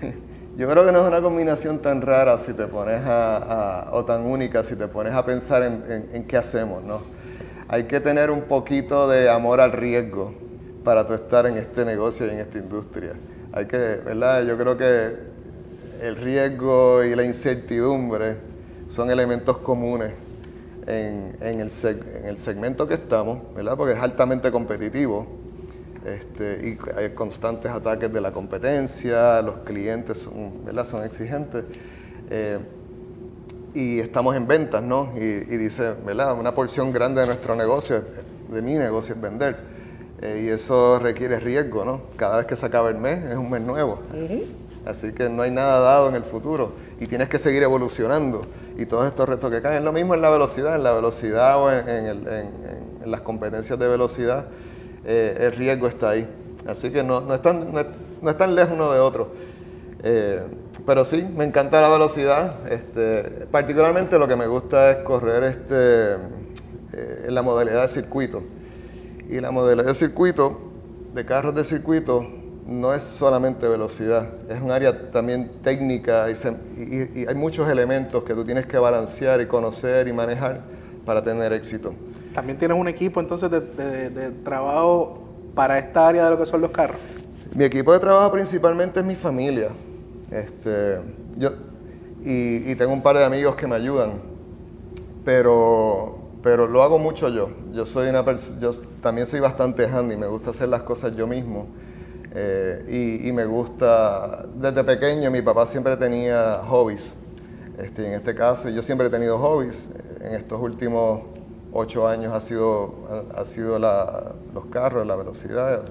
[0.56, 4.24] Yo creo que no es una combinación tan rara si te pones a, o tan
[4.24, 7.02] única si te pones a pensar en, en, qué hacemos, ¿no?
[7.66, 10.32] Hay que tener un poquito de amor al riesgo
[10.84, 13.14] para tú estar en este negocio y en esta industria
[13.56, 14.44] hay que, ¿verdad?
[14.44, 15.16] Yo creo que
[16.02, 18.36] el riesgo y la incertidumbre
[18.88, 20.12] son elementos comunes
[20.88, 23.76] en, el, segmento que estamos, ¿verdad?
[23.76, 25.43] Porque es altamente competitivo
[26.04, 30.86] este, y hay constantes ataques de la competencia, los clientes son, ¿verdad?
[30.86, 31.64] son exigentes.
[32.30, 32.58] Eh,
[33.74, 35.12] y estamos en ventas, ¿no?
[35.16, 36.38] Y, y, dice, ¿verdad?
[36.38, 38.04] Una porción grande de nuestro negocio,
[38.48, 39.74] de mi negocio, es vender.
[40.22, 42.02] Eh, y eso requiere riesgo, ¿no?
[42.16, 44.00] Cada vez que se acaba el mes es un mes nuevo.
[44.86, 48.42] Así que no hay nada dado en el futuro y tienes que seguir evolucionando.
[48.76, 51.70] Y todos estos retos que caen, lo mismo en la velocidad, en la velocidad o
[51.70, 52.24] en,
[53.04, 54.46] las competencias de velocidad,
[55.04, 56.28] eh, el riesgo está ahí.
[56.66, 59.32] Así que no, no, es tan, no están lejos uno de otro.
[60.02, 60.42] Eh,
[60.84, 62.70] pero sí, me encanta la velocidad.
[62.70, 68.42] Este, particularmente lo que me gusta es correr este, eh, la modalidad de circuito.
[69.28, 70.60] Y la modalidad de circuito,
[71.14, 72.26] de carros de circuito,
[72.66, 78.44] no es solamente velocidad, es un área también técnica y, hay muchos elementos que tú
[78.44, 80.62] tienes que balancear y conocer y manejar
[81.04, 81.94] para tener éxito.
[82.34, 85.20] ¿También tienes un equipo entonces de, trabajo
[85.54, 86.96] para esta área de lo que son los carros?
[87.54, 89.68] Mi equipo de trabajo principalmente es mi familia.
[90.32, 91.00] Este,
[91.36, 91.52] yo,
[92.24, 94.14] y, tengo un par de amigos que me ayudan,
[95.24, 97.50] pero, pero lo hago mucho yo.
[97.72, 98.24] Yo, soy una
[98.60, 101.68] yo también soy bastante handy, me gusta hacer las cosas yo mismo.
[102.34, 107.14] Eh, y, me gusta, desde pequeño mi papá siempre tenía hobbies.
[107.78, 109.86] Este, en este caso, yo siempre he tenido hobbies.
[110.20, 111.20] En estos últimos
[111.74, 112.94] ocho años ha sido,
[113.36, 115.82] ha, sido los carros, la velocidad,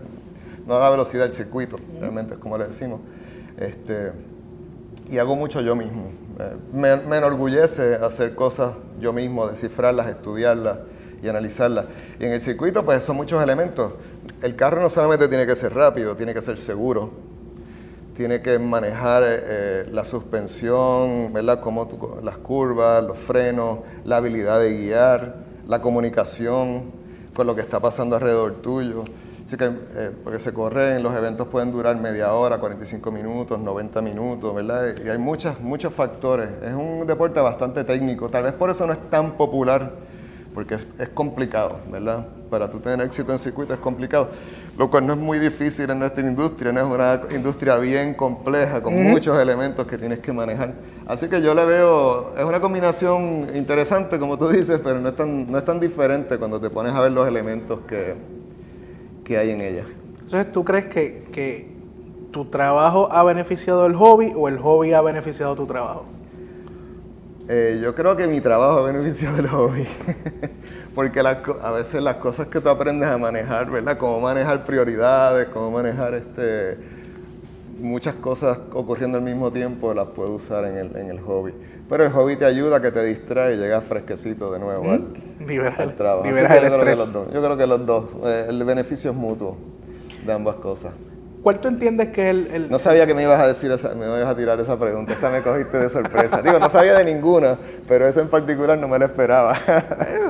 [0.65, 3.01] no la velocidad del circuito, realmente es como le decimos.
[3.57, 4.11] Este,
[5.09, 6.11] y hago mucho yo mismo.
[6.39, 10.79] Eh, me, me enorgullece hacer cosas yo mismo, descifrarlas, estudiarlas
[11.21, 11.85] y analizarla.
[12.19, 13.93] Y en el circuito, pues son muchos elementos.
[14.41, 17.11] El carro no solamente tiene que ser rápido, tiene que ser seguro,
[18.15, 21.59] tiene que manejar eh, eh, la suspensión, ¿verdad?
[21.59, 25.35] Como las curvas, los frenos, la habilidad de guiar,
[25.67, 26.91] la comunicación
[27.33, 29.03] con lo que está pasando alrededor tuyo.
[29.45, 34.01] Así que, eh, porque se corren, los eventos pueden durar media hora, 45 minutos, 90
[34.01, 34.95] minutos, ¿verdad?
[35.03, 36.49] Y hay muchas, muchos factores.
[36.63, 39.91] Es un deporte bastante técnico, tal vez por eso no es tan popular
[40.53, 42.27] porque es, complicado, ¿verdad?
[42.49, 44.29] Para tú tener éxito en circuito es complicado,
[44.77, 48.83] lo cual no es muy difícil en nuestra industria, no es una industria bien compleja,
[48.83, 50.75] con muchos elementos que tienes que manejar.
[51.07, 55.15] Así que yo le veo, es una combinación interesante, como tú dices, pero no es
[55.15, 58.15] tan, no es tan diferente cuando te pones a ver los elementos que,
[59.23, 59.85] que hay en ella.
[60.21, 61.73] Entonces, ¿tú crees que, que
[62.31, 66.05] tu trabajo ha beneficiado el hobby o el hobby ha beneficiado tu trabajo?
[67.49, 69.85] Eh, yo creo que mi trabajo ha beneficiado el hobby,
[70.95, 73.97] porque a veces las cosas que tú aprendes a manejar, ¿verdad?
[73.97, 76.77] Cómo manejar prioridades, cómo manejar este,
[77.79, 81.53] muchas cosas ocurriendo al mismo tiempo, las puedo usar en el, en el hobby.
[81.89, 86.25] Pero el hobby te ayuda, que te distrae y llegas fresquecito de nuevo al, trabajo.
[86.25, 89.57] yo, creo que los dos, yo creo que los dos, eh, el beneficio es mutuo
[90.25, 90.93] de ambas cosas.
[91.43, 94.05] ¿Cuál tú entiendes que es el, No sabía que me ibas a decir esa, me
[94.05, 96.41] ibas a tirar esa pregunta, esa me cogiste de sorpresa.
[96.41, 99.57] Digo, no sabía de ninguna, pero esa en particular no me la esperaba.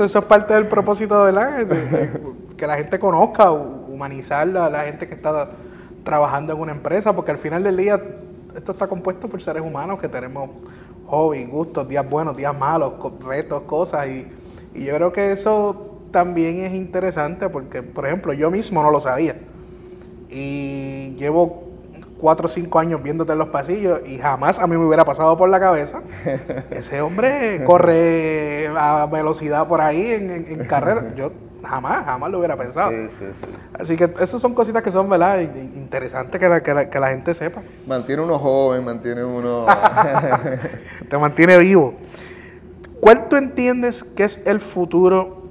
[0.03, 1.67] Eso es parte del propósito, ¿verdad?
[2.57, 5.49] que la gente conozca, humanizar a la gente que está
[6.03, 8.01] trabajando en una empresa, porque al final del día
[8.55, 10.49] esto está compuesto por seres humanos que tenemos
[11.05, 14.27] hobbies, gustos, días buenos, días malos, retos, cosas, y,
[14.73, 18.99] y yo creo que eso también es interesante porque, por ejemplo, yo mismo no lo
[18.99, 19.35] sabía
[20.33, 21.63] y llevo
[22.23, 25.35] cuatro o cinco años viéndote en los pasillos y jamás a mí me hubiera pasado
[25.37, 26.01] por la cabeza.
[26.71, 31.13] Ese hombre corre a velocidad por ahí en, carrera.
[31.17, 32.93] Yo jamás, jamás lo hubiera pensado.
[33.77, 35.41] Así que esas son cositas que son, ¿verdad?
[35.41, 37.61] Interesantes que la, que la, gente sepa.
[37.85, 39.65] Mantiene uno joven, mantiene uno...
[41.09, 41.95] Te mantiene vivo.
[43.01, 45.49] ¿Cuál tú entiendes que es el futuro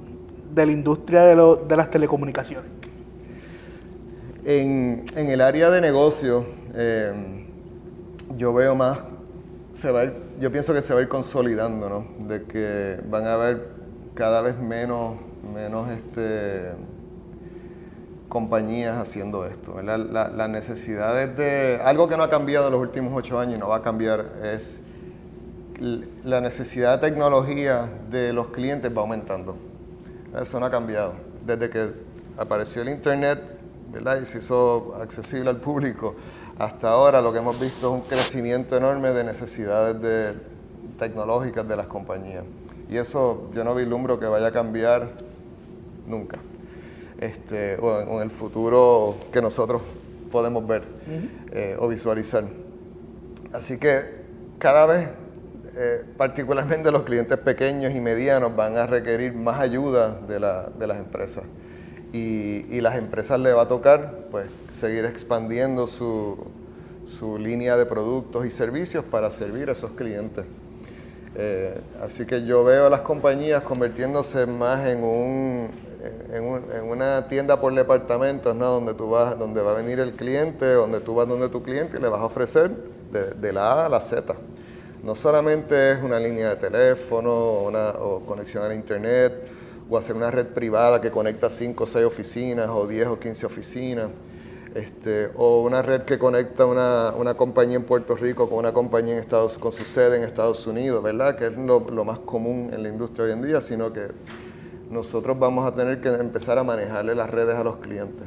[0.51, 1.35] de la industria de,
[1.67, 2.82] de las telecomunicaciones?
[4.45, 7.45] En, el área de negocio, em,
[8.37, 9.03] yo veo más,
[9.73, 10.03] se va
[10.39, 12.27] yo pienso que se va a ir consolidando, ¿no?
[12.27, 13.69] De que van a haber
[14.13, 15.15] cada vez menos,
[15.53, 16.73] menos este,
[18.27, 19.81] compañías haciendo esto.
[19.81, 21.79] Las necesidades de...
[21.83, 24.25] Algo que no ha cambiado en los últimos ocho años y no va a cambiar
[24.43, 24.81] es
[26.23, 29.55] la necesidad de tecnología de los clientes va aumentando.
[30.39, 31.13] Eso no ha cambiado.
[31.45, 31.93] Desde que
[32.37, 33.39] apareció el Internet,
[34.21, 36.15] y se hizo accesible al público.
[36.57, 40.33] Hasta ahora lo que hemos visto es un crecimiento enorme de necesidades de,
[40.97, 42.43] tecnológicas de las compañías.
[42.89, 45.11] Y eso yo no vislumbro que vaya a cambiar
[46.07, 46.39] nunca.
[47.19, 49.81] Este, o, en, el futuro que nosotros
[50.31, 50.83] podemos ver
[51.51, 52.45] eh, o visualizar.
[53.53, 54.23] Así que
[54.57, 55.09] cada vez,
[55.75, 60.87] eh, particularmente los clientes pequeños y medianos, van a requerir más ayuda de, la, de
[60.87, 61.43] las empresas
[62.13, 66.37] y, las empresas le va a tocar pues, seguir expandiendo su,
[67.07, 70.45] su, línea de productos y servicios para servir a esos clientes.
[71.35, 75.71] Eh, así que yo veo a las compañías convirtiéndose más en, un,
[76.31, 78.65] en, una tienda por departamentos, ¿no?
[78.65, 81.97] donde, tú vas, donde va a venir el cliente, donde tú vas donde tu cliente
[81.97, 82.71] y le vas a ofrecer
[83.11, 84.35] de, de la A a la Z.
[85.01, 89.33] No solamente es una línea de teléfono una, o conexión a internet,
[89.89, 93.45] o hacer una red privada que conecta 5 o 6 oficinas o 10 o 15
[93.45, 94.07] oficinas.
[94.75, 99.13] Este, o una red que conecta una, una, compañía en Puerto Rico con una compañía
[99.13, 101.35] en Estados con su sede en Estados Unidos, ¿verdad?
[101.35, 104.07] Que es lo, lo, más común en la industria hoy en día, sino que
[104.89, 108.25] nosotros vamos a tener que empezar a manejarle las redes a los clientes,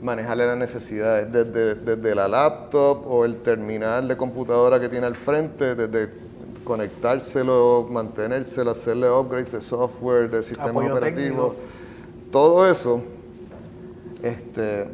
[0.00, 5.16] manejarle las necesidades desde, desde la laptop o el terminal de computadora que tiene al
[5.16, 6.23] frente, desde
[6.64, 11.54] conectárselo, mantenérselo, hacerle upgrades de software, de sistemas operativos,
[12.30, 13.02] todo eso.
[14.22, 14.86] Este,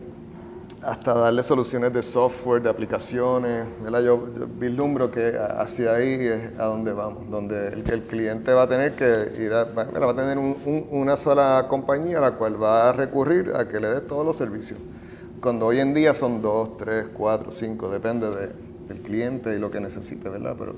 [0.83, 3.66] hasta darle soluciones de software, de aplicaciones.
[4.04, 4.18] Yo,
[4.59, 9.42] vislumbro que hacia ahí es a donde vamos, donde el, cliente va a tener que
[9.42, 13.68] ir a, va a tener una sola compañía a la cual va a recurrir a
[13.68, 14.78] que le dé todos los servicios.
[15.40, 18.30] Cuando hoy en día son dos, tres, cuatro, cinco, depende
[18.88, 20.54] del cliente y lo que necesite, ¿verdad?
[20.59, 20.74] Pero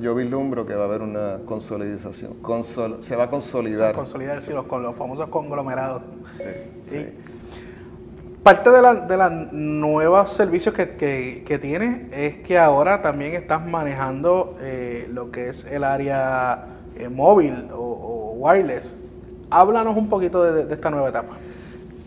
[0.00, 2.36] yo vislumbro que va a haber una consolidación,
[3.00, 3.94] se va a consolidar.
[3.94, 6.02] Consolidar, sí, los, los famosos conglomerados.
[6.84, 7.06] sí.
[8.42, 14.56] Parte de los de nuevos servicios que, que, tienes es que ahora también estás manejando
[14.60, 18.96] eh, lo que es el área eh, móvil o, wireless.
[19.48, 21.36] Háblanos un poquito de, esta nueva etapa.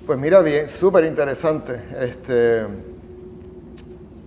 [0.06, 1.82] Pues mira, bien, súper interesante.
[2.02, 2.66] Este,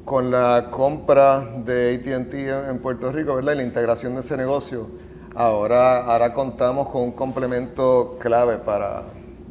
[0.08, 2.34] con la compra de ATT
[2.70, 3.52] en Puerto Rico, ¿verdad?
[3.52, 4.88] Y la integración de ese negocio,
[5.34, 9.04] ahora, ahora contamos con un complemento clave para,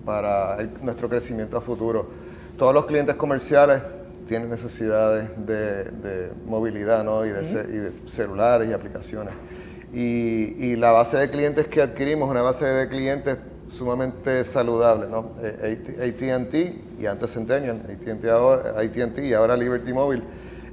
[0.03, 3.83] para nuestro crecimiento a futuro todos los clientes comerciales
[4.27, 7.23] tienen necesidades de, movilidad ¿no?
[7.23, 9.33] y, de, celulares y aplicaciones.
[9.93, 15.07] Y, la base de clientes que adquirimos es una base de clientes sumamente saludable.
[15.07, 15.33] ¿no?
[15.41, 18.83] Eh, ATT y antes Centennial, ATT, ahora,
[19.23, 20.23] y ahora Liberty Mobile,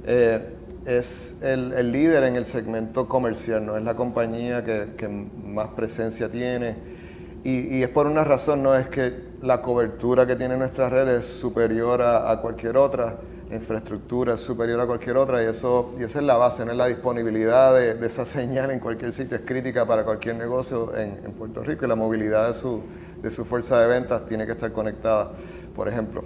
[0.07, 3.77] eh, es el, líder en el segmento comercial, ¿no?
[3.77, 6.75] es la compañía que, más presencia tiene.
[7.43, 11.07] Y, y, es por una razón, no es que la cobertura que tiene nuestra red
[11.07, 13.17] es superior a, cualquier otra,
[13.49, 16.73] la infraestructura es superior a cualquier otra y, eso, y esa es la base, ¿no?
[16.73, 21.63] la disponibilidad de, esa señal en cualquier sitio, es crítica para cualquier negocio en, Puerto
[21.63, 22.81] Rico y la movilidad de su,
[23.21, 25.31] de su fuerza de ventas tiene que estar conectada,
[25.75, 26.23] por ejemplo.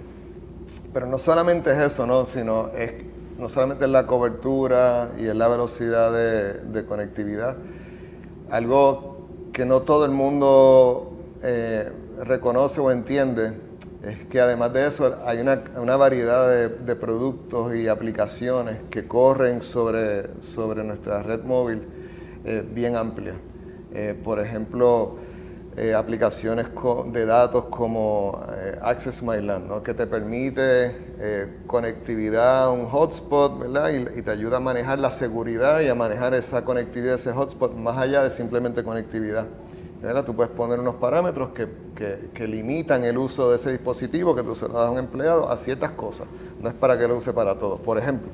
[0.92, 2.24] Pero no solamente es eso, ¿no?
[2.24, 2.92] sino es
[3.40, 7.56] no solamente es la cobertura y es la velocidad de, conectividad,
[8.50, 11.90] algo que no todo el mundo eh,
[12.22, 13.54] reconoce o entiende
[14.02, 20.42] es que además de eso hay una, variedad de, productos y aplicaciones que corren sobre,
[20.42, 21.82] sobre nuestra red móvil
[22.44, 23.34] eh, bien amplia.
[23.92, 25.16] Eh, por ejemplo,
[25.80, 26.66] eh, aplicaciones
[27.12, 28.38] de datos como
[28.82, 33.90] Access My Land, que te permite conectividad a un hotspot ¿verdad?
[33.90, 37.96] Y, te ayuda a manejar la seguridad y a manejar esa conectividad, ese hotspot, más
[37.96, 39.46] allá de simplemente conectividad.
[40.24, 44.66] Tú puedes poner unos parámetros que, limitan el uso de ese dispositivo que tú se
[44.66, 46.26] lo das a un empleado a ciertas cosas.
[46.60, 47.80] No es para que lo use para todos.
[47.80, 48.30] Por ejemplo,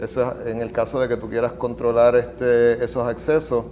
[0.00, 3.64] eso en el caso de que tú quieras controlar este, esos accesos,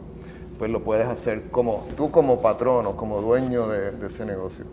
[0.59, 4.65] pues lo puedes hacer como tú como patrón o como dueño de, ese negocio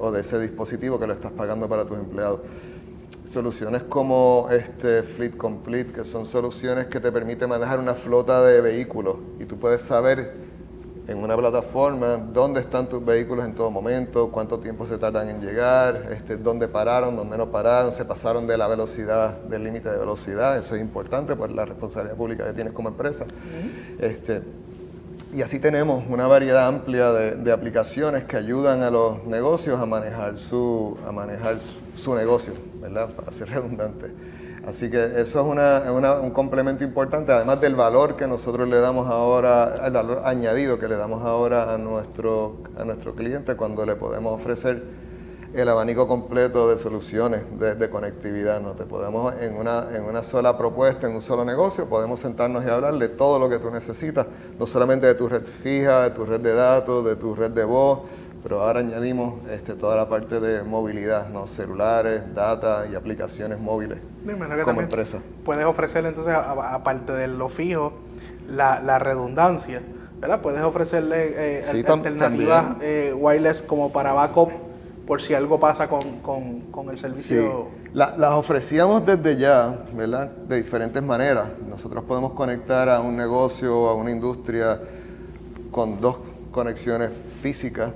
[0.00, 2.40] o de ese dispositivo que lo estás pagando para tus empleados.
[3.24, 8.60] Soluciones como este Fleet Complete, que son soluciones que te permiten manejar una flota de
[8.60, 10.48] vehículos y tú puedes saber
[11.06, 15.40] en una plataforma dónde están tus vehículos en todo momento, cuánto tiempo se tardan en
[15.40, 19.96] llegar, este, dónde pararon, dónde no pararon, se pasaron de la velocidad, del límite de
[19.96, 23.24] velocidad, eso es importante por la responsabilidad pública que tienes como empresa.
[23.98, 24.42] este,
[25.32, 30.38] y así tenemos una variedad amplia de, aplicaciones que ayudan a los negocios a manejar
[30.38, 31.58] su, a manejar
[31.94, 33.10] su, negocio, ¿verdad?
[33.16, 34.12] Para ser redundante.
[34.66, 39.86] Así que eso es un complemento importante, además del valor que nosotros le damos ahora,
[39.86, 44.34] el valor añadido que le damos ahora a nuestro, a nuestro cliente cuando le podemos
[44.34, 45.07] ofrecer
[45.54, 48.60] el abanico completo de soluciones de, conectividad.
[48.60, 48.72] ¿no?
[48.72, 52.68] Te podemos, en una, en una sola propuesta, en un solo negocio, podemos sentarnos y
[52.68, 54.26] hablar de todo lo que tú necesitas,
[54.58, 57.64] no solamente de tu red fija, de tu red de datos, de tu red de
[57.64, 58.00] voz,
[58.42, 61.46] pero ahora añadimos este, toda la parte de movilidad, ¿no?
[61.46, 63.98] celulares, data y aplicaciones móviles
[64.64, 65.20] como empresa.
[65.44, 67.94] Puedes ofrecerle entonces, aparte de lo fijo,
[68.48, 69.82] la, redundancia,
[70.20, 70.40] ¿verdad?
[70.40, 74.67] Puedes ofrecerle eh, alternativas eh, wireless como para backup
[75.08, 76.04] por si algo pasa con,
[76.92, 77.68] el servicio.
[77.92, 77.98] Sí.
[77.98, 80.28] las ofrecíamos desde ya, ¿verdad?
[80.46, 81.48] De diferentes maneras.
[81.68, 84.80] Nosotros podemos conectar a un negocio, a una industria
[85.72, 86.20] con dos
[86.52, 87.90] conexiones físicas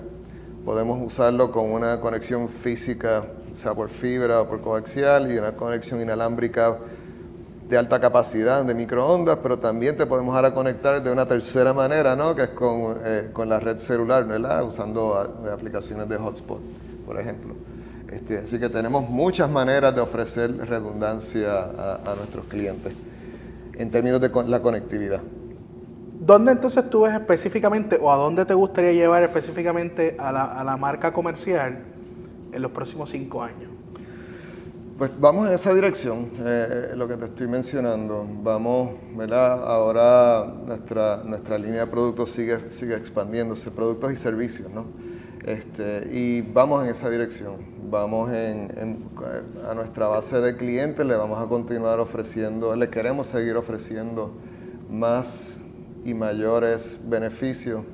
[0.64, 6.00] Podemos usarlo con una conexión física, sea por fibra o por coaxial, y una conexión
[6.00, 6.78] inalámbrica
[7.68, 12.14] de alta capacidad, de microondas, pero también te podemos ahora conectar de una tercera manera,
[12.14, 12.36] ¿no?
[12.36, 14.64] que es con, eh, con la red celular, ¿verdad?
[14.64, 15.16] usando
[15.52, 16.60] aplicaciones de hotspot,
[17.12, 17.54] por ejemplo.
[18.10, 22.94] Este, así que tenemos muchas maneras de ofrecer redundancia a, nuestros clientes
[23.74, 25.20] en términos de la conectividad.
[26.18, 30.64] ¿Dónde entonces tú ves específicamente o a dónde te gustaría llevar específicamente a la, a
[30.64, 31.80] la marca comercial
[32.50, 33.70] en los próximos cinco años?
[34.96, 38.26] Pues vamos en esa dirección, eh, lo que te estoy mencionando.
[38.42, 39.64] Vamos, ¿verdad?
[39.64, 45.11] Ahora nuestra, nuestra línea de productos sigue, sigue expandiéndose, productos y servicios, ¿no?
[45.44, 47.56] Este, y vamos en esa dirección.
[47.90, 48.70] Vamos en,
[49.68, 54.32] a nuestra base de clientes, le vamos a continuar ofreciendo, le queremos seguir ofreciendo
[54.88, 55.58] más
[56.04, 57.84] y mayores beneficios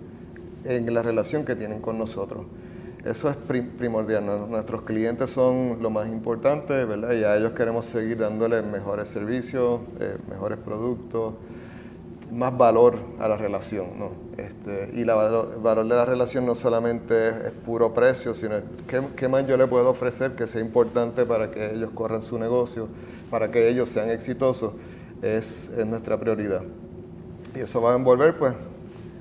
[0.64, 2.46] en la relación que tienen con nosotros.
[3.04, 4.26] Eso es primordial.
[4.50, 7.12] Nuestros clientes son lo más importante, ¿verdad?
[7.12, 11.34] Y a ellos queremos seguir dándoles mejores servicios, eh, mejores productos,
[12.32, 14.10] más valor a la relación, ¿no?
[14.36, 18.56] Este, y el valor, de la relación no solamente es, puro precio, sino
[18.86, 22.38] ¿qué, ¿qué, más yo le puedo ofrecer que sea importante para que ellos corran su
[22.38, 22.88] negocio,
[23.30, 24.72] para que ellos sean exitosos,
[25.22, 26.62] es, es nuestra prioridad.
[27.54, 28.54] Y eso va a envolver, pues,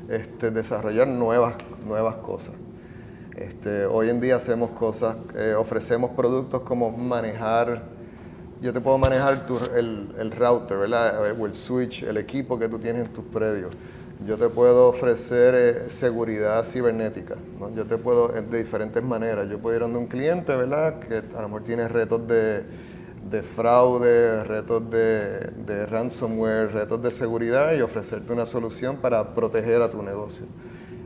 [0.09, 2.53] este, desarrollar nuevas, nuevas cosas.
[3.35, 7.83] Este, hoy en día hacemos cosas, eh, ofrecemos productos como manejar,
[8.61, 9.45] yo te puedo manejar
[9.75, 13.71] el, router, O el switch, el equipo que tú tienes en tus predios.
[14.25, 17.35] Yo te puedo ofrecer eh, seguridad cibernética,
[17.75, 19.47] Yo te puedo, eh, de diferentes maneras.
[19.47, 20.99] Yo puedo ir a un cliente, ¿verdad?
[20.99, 22.65] Que a lo mejor tiene retos de,
[23.43, 29.91] fraude, retos de, de ransomware, retos de seguridad y ofrecerte una solución para proteger a
[29.91, 30.47] tu negocio.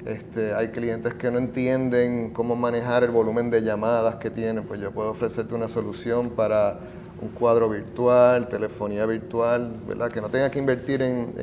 [0.06, 4.80] Este, hay clientes que no entienden cómo manejar el volumen de llamadas que tienen, pues
[4.80, 6.80] yo puedo ofrecerte una solución para
[7.22, 10.12] un cuadro virtual, telefonía virtual, ¿verdad?
[10.12, 11.34] que no tenga que invertir en,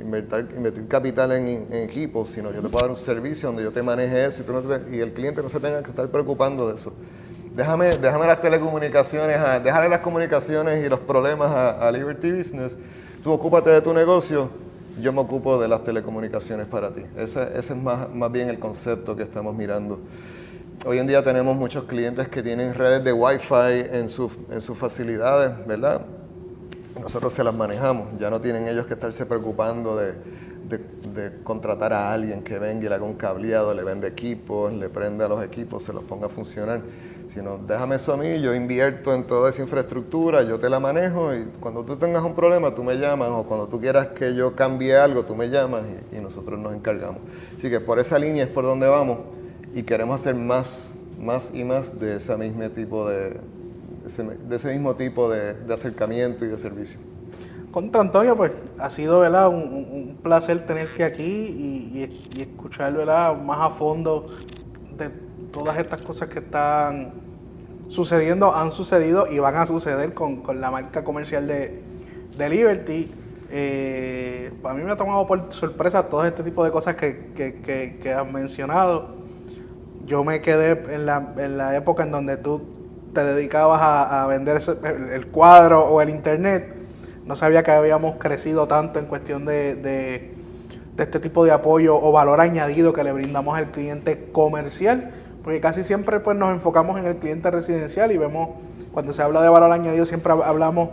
[0.00, 4.24] invertir, capital en, equipos, sino yo te puedo dar un servicio donde yo te maneje
[4.24, 4.42] eso
[4.90, 6.92] y, el cliente no se tenga que estar preocupando de eso.
[7.54, 12.76] Déjame, déjame las telecomunicaciones, déjale las comunicaciones y los problemas a, a Liberty Business.
[13.22, 14.50] Tú ocúpate de tu negocio
[15.00, 17.02] yo me ocupo de las telecomunicaciones para ti.
[17.16, 20.00] Ese, es más, bien el concepto que estamos mirando.
[20.84, 24.08] Hoy en día tenemos muchos clientes que tienen redes de Wi-Fi en,
[24.50, 26.04] en sus facilidades, ¿verdad?
[27.00, 30.14] Nosotros se las manejamos, ya no tienen ellos que estarse preocupando de,
[30.68, 34.88] de, contratar a alguien que venga y le haga un cableado, le vende equipos, le
[34.88, 36.82] prenda los equipos, se los ponga a funcionar.
[37.28, 41.34] Sino, déjame eso a mí, yo invierto en toda esa infraestructura, yo te la manejo
[41.34, 44.54] y cuando tú tengas un problema tú me llamas o cuando tú quieras que yo
[44.54, 47.20] cambie algo tú me llamas y, nosotros nos encargamos.
[47.56, 49.18] Así que por esa línea es por donde vamos
[49.74, 54.94] y queremos hacer más, más y más de ese mismo tipo de, de ese, mismo
[54.94, 56.98] tipo de acercamiento y de servicio
[57.72, 59.48] contra Antonio, pues ha sido ¿verdad?
[59.48, 63.36] Un, placer tenerte aquí y, y, escuchar ¿verdad?
[63.36, 64.26] más a fondo
[64.96, 65.10] de
[65.50, 67.14] todas estas cosas que están
[67.88, 71.82] sucediendo, han sucedido y van a suceder con, la marca comercial de,
[72.48, 73.10] Liberty.
[73.50, 78.12] Eh, a mí me ha tomado por sorpresa todo este tipo de cosas que, que,
[78.12, 79.21] has mencionado.
[80.06, 82.62] Yo me quedé en la, en la época en donde tú
[83.14, 84.60] te dedicabas a, vender
[85.12, 86.82] el cuadro o el internet
[87.26, 90.34] no sabía que habíamos crecido tanto en cuestión de,
[90.98, 95.84] este tipo de apoyo o valor añadido que le brindamos al cliente comercial, porque casi
[95.84, 98.50] siempre pues, nos enfocamos en el cliente residencial y vemos,
[98.92, 100.90] cuando se habla de valor añadido, siempre hablamos,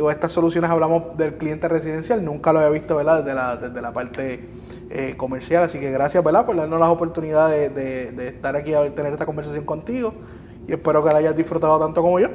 [0.00, 3.22] o estas soluciones hablamos del cliente residencial, nunca lo había visto ¿verdad?
[3.22, 4.48] Desde, la, desde la parte
[4.94, 6.44] eh, comercial, así que gracias ¿verdad?
[6.44, 10.12] por darnos la oportunidad de, estar aquí a tener esta conversación contigo
[10.68, 12.28] y espero que la hayas disfrutado tanto como yo.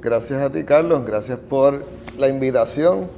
[0.00, 1.04] gracias a ti, Carlos.
[1.04, 1.84] Gracias por
[2.16, 3.08] la invitación.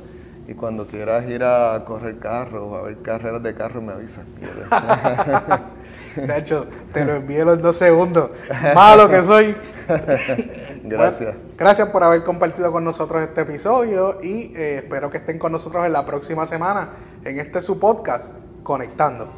[0.48, 4.24] Y cuando quieras ir a correr carro o a ver carreras de carro, me avisas.
[6.16, 8.30] de hecho, te lo envío en los dos segundos.
[8.74, 9.54] Malo que soy.
[10.96, 11.34] Gracias.
[11.56, 15.84] gracias por haber compartido con nosotros este episodio y eh, espero que estén con nosotros
[15.84, 16.90] en la próxima semana
[17.24, 18.32] en este su podcast,
[18.62, 19.28] Conectando.